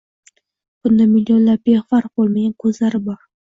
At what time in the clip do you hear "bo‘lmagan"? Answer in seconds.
2.23-2.59